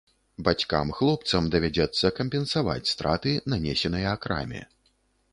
[0.45, 4.63] Бацькам хлопцам давядзецца кампенсаваць страты, нанесеныя краме.